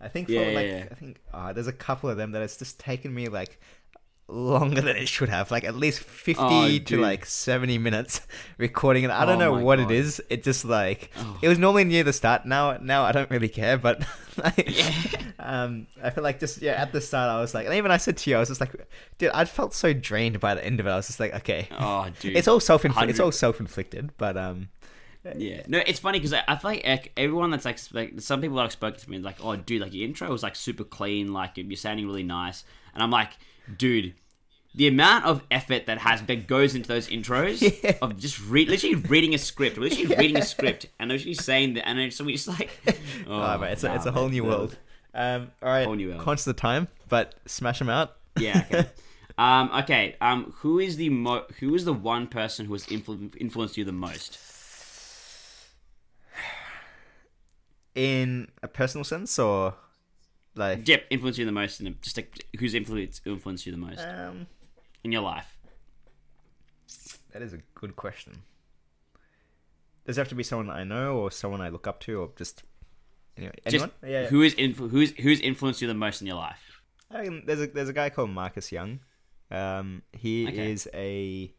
[0.00, 0.88] I think for Yeah, like yeah, yeah.
[0.90, 3.60] I think uh, there's a couple of them that it's just taken me like
[4.28, 8.20] longer than it should have like at least 50 Oh, to like 70 minutes
[8.58, 9.90] recording and i don't Oh know what God.
[9.90, 11.38] it is it just like Oh.
[11.42, 14.02] it was normally near the start now now i don't really care but
[14.42, 14.92] like, Yeah.
[15.38, 17.96] um i feel like just yeah at the start i was like and even i
[17.98, 18.72] said to you i was just like
[19.18, 21.68] dude i felt so drained by the end of it i was just like okay
[21.78, 22.36] Oh, dude.
[22.36, 24.68] it's all self-inflicted it's all self-inflicted but um
[25.36, 28.40] Yeah, no, it's funny because I, I feel like, like everyone that's like, like some
[28.40, 30.82] people that have spoken to me like, oh, dude, like your intro was like super
[30.82, 33.30] clean, like you're sounding really nice, and I'm like,
[33.78, 34.14] dude,
[34.74, 37.96] the amount of effort that has that goes into those intros Yeah.
[38.00, 41.74] of just re- literally reading a script, we're literally reading a script, and literally saying
[41.74, 42.94] that, and then so we just like, oh,
[43.28, 44.78] oh, mate, it's, a, it's a whole new the- world
[45.14, 46.22] um all right Whole new world.
[46.22, 48.64] conscious of time but smash them out Yeah.
[48.72, 48.88] Okay.
[49.36, 49.70] um.
[49.80, 50.16] Okay.
[50.22, 50.54] Um.
[50.60, 53.92] Who is the mo- Who is the one person who has influ- influenced you the
[53.92, 54.38] most?
[57.94, 59.74] in a personal sense or
[60.54, 64.06] like Yep, influenced you the most, and just like who's influenced influenced you the most
[64.06, 64.46] um
[65.04, 65.56] in your life.
[67.32, 68.42] that is a good question
[70.06, 72.30] does it have to be someone i know or someone i look up to or
[72.36, 72.62] just
[73.36, 74.26] anyway anyone Just yeah, yeah.
[74.28, 76.60] who is influ- who's who's influenced you the most in your life?
[77.10, 79.00] I mean, there's a there's a guy called Marcus Young.
[79.50, 80.70] Um, he Okay.
[80.72, 81.54] is a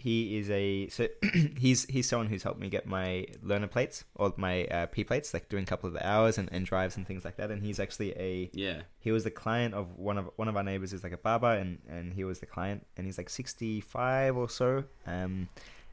[0.00, 1.06] he is a so
[1.58, 5.34] he's he's someone who's helped me get my learner plates or my uh, P plates,
[5.34, 7.50] like doing a couple of the hours and, and drives and things like that.
[7.50, 8.82] And he's actually a Yeah.
[8.98, 11.52] he was the client of one of one of our neighbors is like a barber
[11.52, 14.84] and and he was the client and he's like 65 or so.
[15.06, 15.48] Um,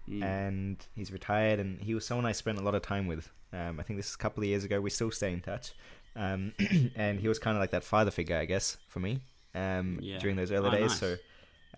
[0.09, 0.23] Mm.
[0.23, 3.29] and he's retired and he was someone I spent a lot of time with.
[3.51, 4.79] Um, I think this is a couple of years ago.
[4.79, 5.73] We still stay in touch.
[6.15, 6.53] Um,
[6.95, 9.19] and he was kind of like that father figure, I guess, for me
[9.53, 10.19] um, Yeah.
[10.19, 10.91] during those early Oh, days.
[10.91, 10.99] nice.
[11.01, 11.17] So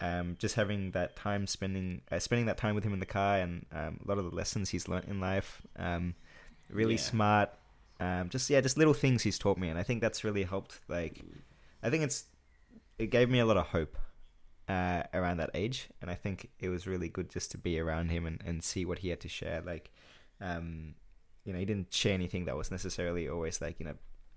[0.01, 3.37] um, just having that time spending uh, spending that time with him in the car
[3.37, 6.15] and um, a lot of the lessons he's learnt in life, um,
[6.69, 6.99] really Yeah.
[7.01, 7.49] smart.
[7.99, 10.79] Um, just yeah, just little things he's taught me, and I think that's really helped.
[10.87, 11.21] Like,
[11.83, 12.25] I think it's
[12.97, 13.97] it gave me a lot of hope
[14.69, 18.09] uh, around that age, and I think it was really good just to be around
[18.09, 19.61] him and, and see what he had to share.
[19.65, 19.91] Like,
[20.39, 20.95] um,
[21.43, 23.95] you know, he didn't share anything that was necessarily always like you know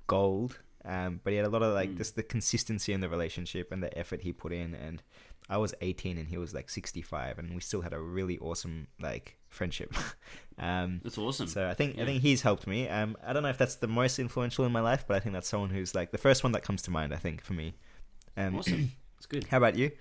[0.08, 1.96] gold, um, but he had a lot of like Mm.
[1.98, 4.74] just the consistency in the relationship and the effort he put in.
[4.74, 5.02] And
[5.48, 8.86] I was 18 and he was like 65, and we still had a really awesome
[9.00, 9.94] like friendship.
[10.58, 11.46] um, That's awesome.
[11.48, 12.02] so I think Yeah.
[12.02, 12.88] I think he's helped me.
[12.88, 15.32] Um, I don't know if that's the most influential in my life, but I think
[15.34, 17.12] that's someone who's like the first one that comes to mind.
[17.12, 17.74] I think for me.
[18.36, 18.92] Um, awesome.
[19.16, 19.44] That's good.
[19.48, 19.92] How about you?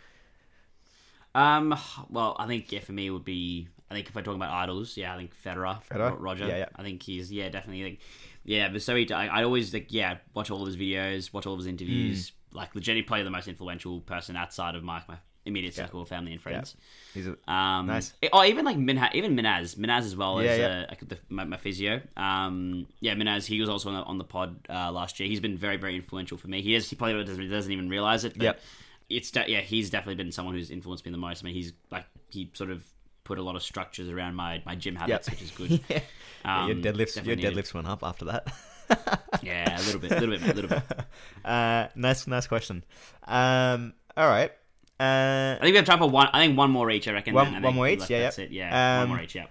[1.34, 1.78] Um.
[2.10, 3.68] Well, I think yeah, for me it would be.
[3.90, 6.16] I think if we're talking about idols, yeah, I think Federer, Federer?
[6.20, 6.48] Roger.
[6.48, 6.70] Yeah, yeah.
[6.76, 7.84] I think he's yeah, definitely.
[7.84, 8.00] Like,
[8.44, 11.54] yeah, but so I, I always like yeah, watch all of his videos, watch all
[11.54, 12.30] of his interviews.
[12.30, 12.36] Hmm.
[12.54, 15.86] Like, legitimately, probably the most influential person outside of my my immediate Yeah.
[15.86, 16.76] circle of family and friends.
[17.14, 18.14] He's a, Um, Nice.
[18.22, 20.86] it- oh, even like Minha, even Minaz, Minaz as well Yeah, as yeah.
[20.92, 22.02] Uh, the, my, my physio.
[22.18, 25.28] Um, yeah, Minaz, he was also on the, on the pod uh, last year.
[25.30, 26.62] He's been very, very influential for me.
[26.62, 26.90] He is.
[26.90, 28.34] He probably doesn't, doesn't even realize it.
[28.38, 28.62] But Yep.
[29.10, 31.44] It's de- yeah, he's definitely been someone who's influenced me the most.
[31.44, 32.84] I mean, he's like he sort of
[33.32, 35.80] put a lot of structures around my, my gym habits, which is good.
[35.90, 36.02] yeah.
[36.44, 37.54] Um, your deadlifts, your needed.
[37.56, 38.44] deadlifts went up after that.
[39.42, 40.84] Yeah, a little bit, a little bit, a little bit.
[41.46, 42.84] Uh, nice, nice question.
[43.26, 44.52] Um, all right.
[45.00, 46.28] Uh, I think we have time for one.
[46.34, 47.08] I think one more each.
[47.08, 47.34] I reckon.
[47.34, 48.10] One- I one more each?
[48.10, 48.44] Yeah, that's yeah.
[48.46, 48.52] it.
[48.52, 49.34] Yeah, Um, one more each.
[49.36, 49.46] Yeah.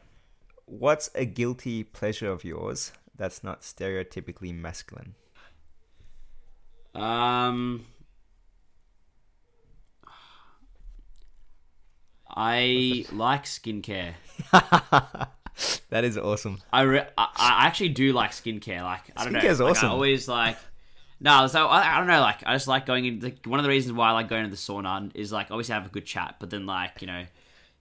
[0.67, 5.15] what's a guilty pleasure of yours that's not stereotypically masculine?
[6.95, 7.87] Um,
[12.37, 14.15] I like skincare.
[15.91, 16.59] that is awesome.
[16.73, 18.83] I, re- I I actually do like skincare.
[18.83, 19.41] Like I don't know.
[19.41, 19.89] Skincare's like, awesome.
[19.89, 20.57] I always like.
[21.23, 22.21] No, so I, I don't know.
[22.23, 23.21] Like, I just like going in.
[23.21, 25.75] Like, one of the reasons why I like going to the sauna is like obviously
[25.75, 27.25] have a good chat, but then like you know,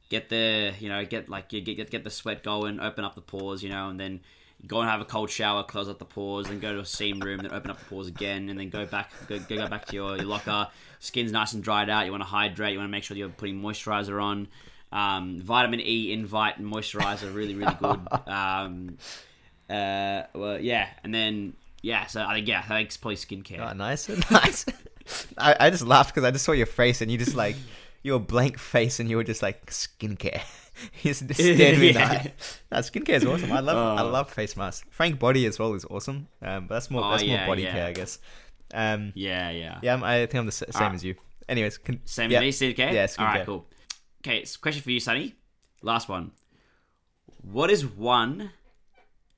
[0.10, 3.16] get the you know get like you get get get the sweat going, open up
[3.16, 4.20] the pores, you know, and then
[4.68, 7.20] go and have a cold shower, close up the pores, then go to a steam
[7.20, 9.96] room, then open up the pores again, and then go back go, go back to
[9.96, 10.68] your, your locker.
[11.00, 12.06] Skin's nice and dried out.
[12.06, 12.74] You want to hydrate.
[12.74, 14.48] You want to make sure you're putting moisturizer on.
[14.92, 18.00] Um, vitamin E invite and moisturizer really really good.
[18.28, 18.98] Um,
[19.70, 23.70] uh, well, yeah, and then yeah, so I think yeah, I think it's probably skincare.
[23.70, 24.66] Oh, nice, nice.
[25.38, 27.56] I, I just laughed because I just saw your face and you just like
[28.04, 30.42] your blank face and you were just like skincare.
[30.94, 32.14] He's staring me Yeah.
[32.24, 32.32] yeah.
[32.72, 33.52] No, skincare is awesome.
[33.52, 34.10] I love I Oh.
[34.10, 34.88] love face masks.
[34.92, 36.28] Frank Body as well is awesome.
[36.42, 37.72] Um, but that's more Oh, that's yeah, more body yeah.
[37.74, 38.20] care, I guess.
[38.74, 39.80] Um, Yeah, yeah.
[39.84, 40.94] yeah, I'm, I think I'm the s- same Ah.
[40.94, 41.16] as you.
[41.50, 42.38] Anyways, con- Same yeah.
[42.38, 42.94] as me, skincare?
[42.94, 43.46] Yeah, All right, skincare.
[43.46, 43.68] cool.
[44.22, 45.34] Okay, so question for you, Sonny.
[45.82, 46.32] Last one.
[47.42, 48.52] What is one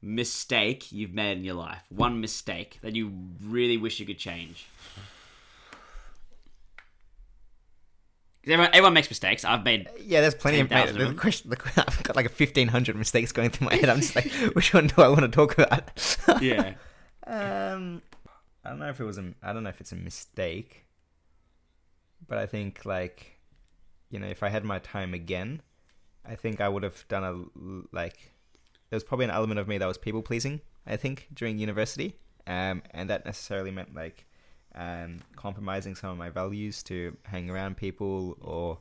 [0.02, 1.84] mistake you've made in your life?
[1.90, 3.12] One mistake that you
[3.44, 4.66] really wish you could change?
[8.44, 9.46] Everyone, everyone makes mistakes.
[9.46, 9.88] I've made.
[10.04, 10.70] Yeah, there's plenty of.
[10.70, 13.68] 10,000 Mate, of the question, the, I've got like a fifteen hundred mistakes going through
[13.68, 13.90] my head.
[13.90, 15.92] I'm just like, which one do I want to talk about?
[16.42, 16.74] Yeah.
[17.28, 18.02] Um,
[18.66, 19.34] I don't know if it was a.
[19.44, 20.86] I don't know if it's a mistake,
[22.28, 23.40] but I think like,
[24.10, 25.62] you know, if I had my time again,
[26.26, 28.34] I think I would have done a like.
[28.90, 30.62] There was probably an element of me that was people pleasing.
[30.86, 32.16] I think during university,
[32.48, 34.26] um, and that necessarily meant like,
[34.76, 38.80] um, compromising some of my values to hang around people or,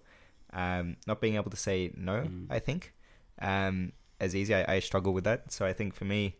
[0.53, 2.22] um, not being able to say no.
[2.22, 2.46] Mm.
[2.50, 2.92] I think,
[3.40, 4.55] um, as easy.
[4.55, 5.53] I, I struggle with that.
[5.53, 6.37] So I think for me,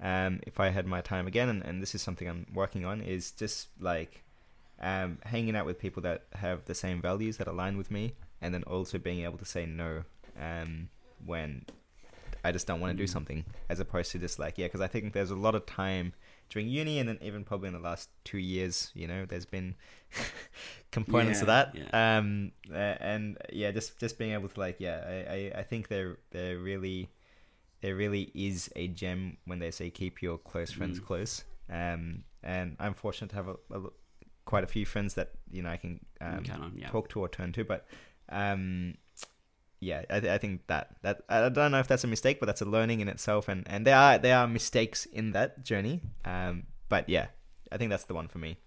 [0.00, 3.00] um, if I had my time again, and, and this is something I'm working on,
[3.00, 4.22] is just like
[4.80, 8.52] um, hanging out with people that have the same values that align with me, and
[8.52, 10.02] then also being able to say no
[10.40, 10.88] um,
[11.24, 11.64] when
[12.44, 13.12] I just don't want to do Mm.
[13.12, 16.12] something, as opposed to just like yeah, because I think there's a lot of time
[16.52, 19.74] during uni, and then even probably in the last two years, you know, there's been
[20.90, 22.18] components of that, yeah.
[22.18, 25.88] um, uh, and yeah, just just being able to like yeah, I, I, I think
[25.88, 27.08] they're they're really
[27.80, 31.06] there really is a gem when they say keep your close friends Mm.
[31.06, 31.44] close.
[31.70, 33.80] Um, and I'm fortunate to have a, a,
[34.44, 36.44] quite a few friends that you know I can um,
[36.76, 36.88] yeah.
[36.88, 37.64] talk to or turn to.
[37.64, 37.86] But
[38.28, 38.94] um,
[39.82, 42.62] yeah, I, I think that that I don't know if that's a mistake, but that's
[42.62, 43.48] a learning in itself.
[43.48, 46.00] And and there are there are mistakes in that journey.
[46.24, 47.26] Um, but yeah,
[47.72, 48.58] I think that's the one for me.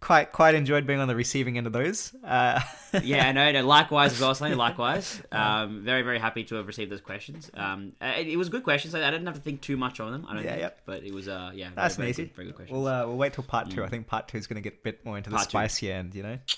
[0.00, 2.12] Quite quite enjoyed being on the receiving end of those.
[2.24, 2.60] Uh,
[3.02, 3.64] yeah, no, no.
[3.66, 4.56] Likewise as well.
[4.56, 5.20] Likewise.
[5.30, 7.50] Um, very, very happy to have received those questions.
[7.54, 8.94] Um, uh, it, it was good questions.
[8.96, 10.26] I, I didn't have to think too much on them.
[10.28, 10.70] I don't Yeah, think, yeah.
[10.86, 12.22] but it was uh, yeah, that's very, very easy.
[12.24, 12.76] Good, very good questions.
[12.76, 13.80] we'll uh, we'll wait till part two.
[13.80, 13.86] Mm.
[13.86, 15.58] I think part two is going to get a bit more into the Part two.
[15.58, 16.14] spicier end.
[16.16, 16.38] You know.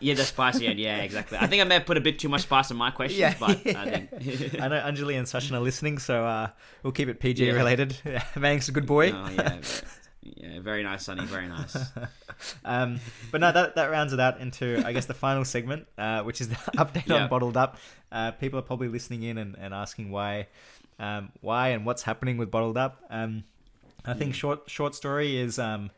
[0.00, 0.78] yeah, the spicy end.
[0.80, 1.38] Yeah, exactly.
[1.38, 3.34] I think I may have put a bit too much spice in my questions, Yeah.
[3.38, 3.54] but I
[4.06, 4.60] think.
[4.60, 6.48] I know Anjali and Sachin are listening, so uh,
[6.82, 7.52] we'll keep it PG Yeah.
[7.52, 7.96] related.
[8.36, 9.12] Mang's a good boy.
[9.12, 9.84] Oh, yeah, but-
[10.22, 11.24] yeah, very nice, Sonny.
[11.24, 11.76] Very nice.
[12.64, 13.00] um,
[13.32, 16.40] but no, that, that rounds it out into, I guess, the final segment, uh, which
[16.42, 17.22] is the update Yeah.
[17.22, 17.78] on Bottled Up.
[18.12, 20.48] Uh, people are probably listening in and, and asking why,
[20.98, 23.00] um, why and what's happening with Bottled Up.
[23.08, 23.44] Um,
[24.04, 24.36] I think Mm.
[24.36, 25.90] short short story is um,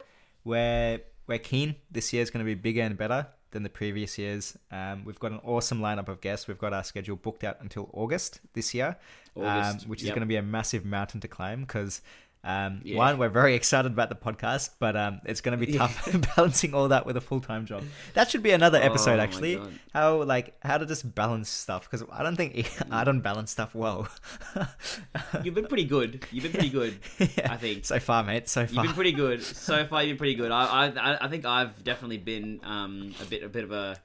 [0.44, 1.76] we're we're keen.
[1.90, 4.58] This year is going to be bigger and better than the previous years.
[4.70, 6.48] Um, we've got an awesome lineup of guests.
[6.48, 8.96] We've got our schedule booked out until August this year,
[9.34, 10.14] August, um, which is yep.
[10.14, 12.00] going to be a massive mountain to climb because.
[12.44, 12.96] Um, Yeah.
[12.96, 16.74] One, we're very excited about the podcast, but um, it's going to be tough balancing
[16.74, 17.84] all that with a full time job.
[18.14, 19.60] That should be another Oh episode, my actually.
[19.94, 23.74] How like how to just balance stuff because I don't think I don't balance stuff
[23.74, 24.08] well.
[25.44, 26.24] You've been pretty good.
[26.30, 26.98] You've been pretty good.
[27.18, 27.52] Yeah.
[27.52, 27.84] I think.
[27.84, 28.48] so far, mate.
[28.48, 30.02] So far, You've been pretty good so far.
[30.02, 30.50] You've been pretty good.
[30.50, 33.98] I, I, I think I've definitely been um, a bit, a bit of a,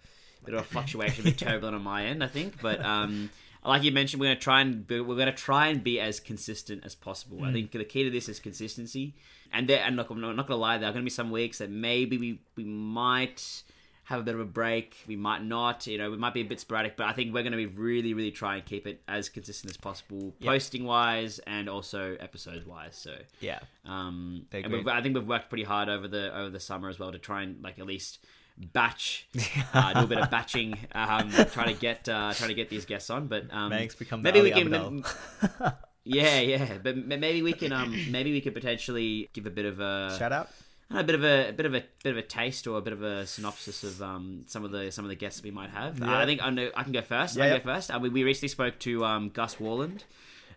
[0.46, 2.24] bit of a fluctuation, a bit turbulent on my end.
[2.24, 3.30] I think, but um,
[3.66, 6.84] like you mentioned, we're gonna try and be, we're gonna try and be as consistent
[6.86, 7.44] as possible.
[7.44, 9.14] I think the key to this is consistency.
[9.54, 11.32] And there, and look, I'm not, I'm not gonna lie, there are gonna be some
[11.32, 13.64] weeks that maybe we we might
[14.06, 14.96] have a bit of a break.
[15.06, 15.86] We might not.
[15.86, 18.14] You know, we might be a bit sporadic, but I think we're gonna be really,
[18.14, 20.52] really try and keep it as consistent as possible, Yeah.
[20.52, 22.96] posting wise and also episode wise.
[22.96, 23.18] So.
[23.42, 23.60] yeah.
[23.86, 27.12] Um, and I think we've worked pretty hard over the over the summer as well
[27.12, 28.20] to try and like at least
[28.58, 29.28] batch,
[29.74, 32.86] uh, do a bit of batching, um, try to get uh, try to get these
[32.86, 33.28] guests on.
[33.28, 35.04] But um, maybe we can.
[36.10, 39.66] Yeah, yeah, but m- maybe we can um maybe we could potentially give a bit
[39.66, 40.50] of a Shout out.
[40.90, 42.94] a bit of a, a bit of a bit of a taste or a bit
[42.94, 46.02] of a synopsis of um, some of the some of the guests we might have.
[46.02, 47.36] Uh, I think I know I can go first.
[47.36, 47.64] Yeah, I can yeah.
[47.64, 47.92] go first.
[47.92, 50.04] Uh, we, we recently spoke to um, Gus Worland.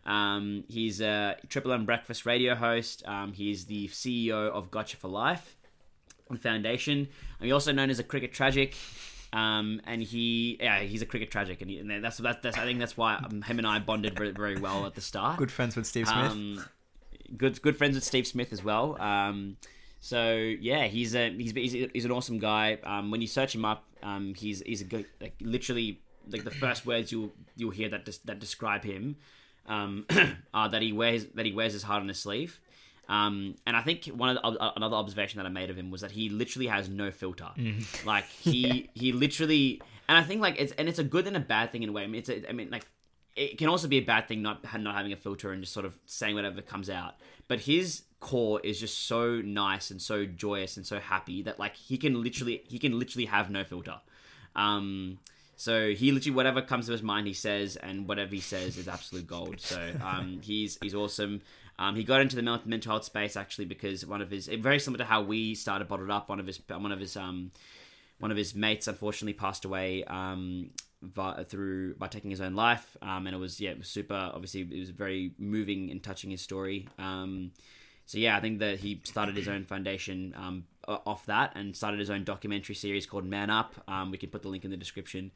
[0.07, 3.03] Um, he's a Triple M Breakfast radio host.
[3.07, 5.57] Um, he's the CEO of Gotcha for Life,
[6.39, 6.99] foundation.
[6.99, 8.77] And he's also known as a cricket tragic.
[9.33, 12.65] Um, and he, yeah, he's a cricket tragic, and, he, and that's, that's that's I
[12.65, 15.53] think that's why um, him and I bonded very, very well at the start Good
[15.53, 16.33] friends with Steve Smith.
[16.33, 16.65] um,
[17.37, 19.01] good good friends with Steve Smith as well.
[19.01, 19.57] Um,
[20.01, 22.79] So yeah, he's a he's he's, he's an awesome guy.
[22.83, 26.51] Um, when you search him up, um, he's he's a good like literally like the
[26.51, 29.15] first words you'll you'll hear that des- that describe him,
[29.67, 30.07] um,
[30.55, 32.59] are that he wears that he wears his heart on his sleeve.
[33.09, 35.91] Um, and I think one of the, uh, another observation that I made of him
[35.91, 37.49] was that he literally has no filter.
[38.05, 41.41] Like he he literally, and I think like it's and it's a good and a
[41.41, 42.05] bad thing in a way.
[42.05, 42.87] I mean, it's a, I mean like
[43.37, 45.87] it can also be a bad thing not not having a filter and just sort
[45.87, 47.15] of saying whatever comes out.
[47.49, 51.75] But his core is just so nice and so joyous and so happy that like
[51.75, 54.01] he can literally he can literally have no filter.
[54.55, 55.19] Um,
[55.57, 58.89] so he literally whatever comes to his mind he says, and whatever he says is
[58.89, 59.61] absolute gold.
[59.61, 61.43] So um, he's he's awesome.
[61.81, 64.99] Um, he got into the mental health space actually because one of his very similar
[64.99, 66.29] to how we started bottled up.
[66.29, 67.53] One of his one of his um
[68.19, 72.99] one of his mates unfortunately passed away um vi- through by taking his own life.
[73.01, 74.31] Um, and it was yeah it was super.
[74.35, 76.87] Obviously it was very moving and touching his story.
[76.99, 77.53] Um,
[78.05, 80.65] so yeah, I think that he started his own foundation um,
[81.07, 83.75] off that and started his own documentary series called Man Up.
[83.89, 85.31] Um, we can put the link in the description.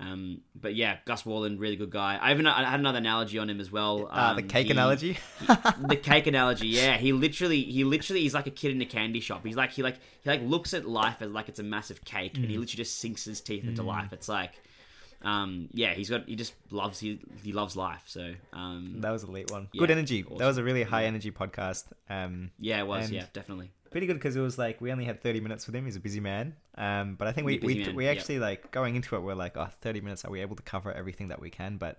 [0.00, 2.18] Um, but yeah, Gus Worland, really good guy.
[2.20, 4.08] I even I had another analogy on him as well.
[4.10, 5.18] Uh, the Um, cake he- analogy.
[5.86, 6.96] the cake analogy, yeah.
[6.96, 9.44] He literally, he literally, he's like a kid in a candy shop.
[9.46, 12.36] He's like, he like, he like looks at life as like it's a massive cake,
[12.36, 14.12] and he literally just sinks his teeth into life.
[14.12, 14.52] It's like,
[15.22, 18.02] um, yeah, he's got, he just loves, he he loves life.
[18.06, 19.68] So, um, That was a late one.
[19.72, 20.24] Yeah, good energy.
[20.24, 20.38] awesome.
[20.38, 21.84] That was a really high energy podcast.
[22.10, 23.70] Um, yeah, it was, yeah, definitely.
[23.92, 25.84] Pretty good because it was like we only had 30 minutes with him.
[25.84, 26.54] He's a busy man.
[26.76, 29.20] Um, but I think we we, man, we actually like going into it.
[29.20, 30.24] We're like, oh, 30 minutes.
[30.24, 31.76] Are we able to cover everything that we can?
[31.76, 31.98] But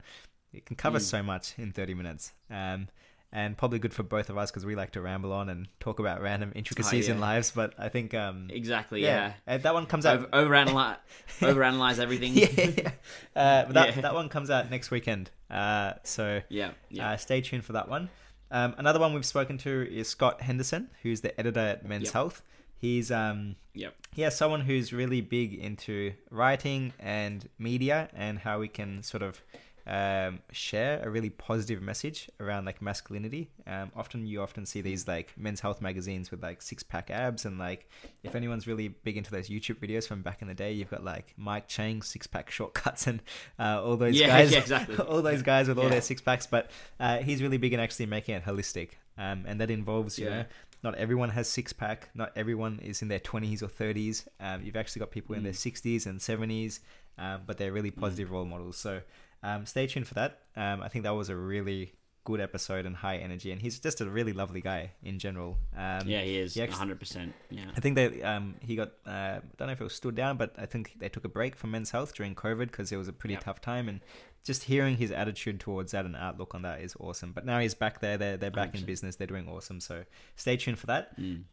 [0.52, 1.02] it can cover Mm.
[1.02, 2.34] so much in 30 minutes.
[2.50, 2.88] Um,
[3.36, 5.98] and probably good for both of us because we like to ramble on and talk
[5.98, 7.22] about random intricacies in yeah.
[7.22, 7.50] lives.
[7.50, 9.56] But I think um, Exactly, yeah, yeah.
[9.56, 10.30] uh, that one comes out.
[10.32, 10.98] Over, overanalyze,
[11.40, 12.34] overanalyze everything.
[12.36, 12.92] yeah, yeah.
[13.36, 15.32] Uh, but that that one comes out next weekend.
[15.50, 17.12] Uh, so yeah, yeah.
[17.12, 18.10] uh, stay tuned for that one.
[18.52, 22.14] Um, another one we've spoken to is Scott Henderson, who's the editor at Men's Yep.
[22.14, 22.42] Health.
[22.80, 23.96] He's um, Yep.
[24.16, 29.42] yeah, someone who's really big into writing and media and how we can sort of
[29.86, 33.50] um, share a really positive message around like masculinity.
[33.68, 37.44] Um, often you often see these like men's health magazines with like six pack abs
[37.46, 37.90] and like
[38.24, 41.04] if anyone's really big into those YouTube videos from back in the day, you've got
[41.04, 43.22] like Mike Chang six pack shortcuts and
[43.60, 44.96] uh, all those Yeah, guys, yeah, exactly.
[45.10, 45.90] all those guys with all Yeah.
[45.92, 46.48] their six packs.
[46.48, 50.30] But uh, he's really big in actually making it holistic, um, and that involves you
[50.30, 50.46] know
[50.82, 52.10] not everyone has six pack.
[52.16, 54.28] Not everyone is in their twenties or thirties.
[54.40, 55.58] Um, you've actually got people in their Mm.
[55.58, 56.80] sixties and seventies,
[57.18, 58.78] um, but they're really positive role models.
[58.78, 59.02] So
[59.44, 60.40] um, stay tuned for that.
[60.56, 61.94] Um, I think that was a really
[62.26, 65.58] good episode and high energy, and he's just a really lovely guy in general.
[65.76, 66.54] Um, yeah, he is.
[66.54, 67.34] he 100%.
[67.50, 67.66] Yeah.
[67.76, 70.38] I think they um, he got uh, I don't know if it was stood down,
[70.38, 73.08] but I think they took a break from Men's Health during COVID because it was
[73.10, 73.44] a pretty Yep.
[73.44, 74.00] tough time, and
[74.46, 77.34] just hearing his attitude towards that and outlook on that is awesome.
[77.34, 78.86] But now he's back there; they're they're back in 100%.
[78.86, 79.16] business.
[79.18, 79.82] They're doing awesome.
[79.82, 80.06] So
[80.38, 81.20] stay tuned for that.
[81.20, 81.44] Mm.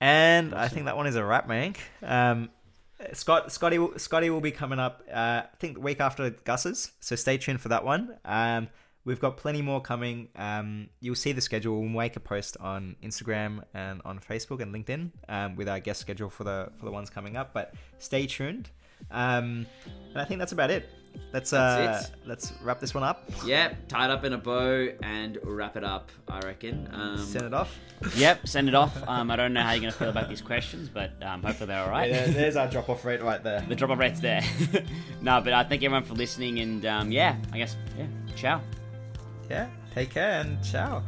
[0.00, 1.74] And I think that one is a wrap, man.
[2.02, 2.50] Um,
[3.12, 5.02] Scott, Scotty, Scotty will be coming up.
[5.10, 8.16] Uh, I think the week after Gus's, so stay tuned for that one.
[8.24, 8.68] Um,
[9.04, 10.28] we've got plenty more coming.
[10.36, 11.80] Um, you'll see the schedule.
[11.80, 16.00] We'll make a post on Instagram and on Facebook and LinkedIn um, with our guest
[16.00, 17.54] schedule for the for the ones coming up.
[17.54, 18.70] But stay tuned.
[19.10, 19.66] Um,
[20.10, 20.88] and I think that's about it.
[21.32, 23.28] Let's uh, That's let's wrap this one up.
[23.44, 26.88] Yeah, it up in a bow and wrap it up, I reckon.
[26.92, 27.76] Um, Send it off.
[28.16, 28.96] Yep, send it off.
[29.06, 31.66] Um, I don't know how you're going to feel about these questions, but um, hopefully
[31.68, 32.10] they're all right.
[32.10, 33.60] Yeah, there's our drop off rate right there.
[33.68, 34.42] the drop off rate's there.
[35.20, 38.60] no, but I thank everyone for listening, and um, yeah, I guess, yeah, ciao.
[39.50, 39.68] Yeah.
[39.94, 41.02] Take care and ciao.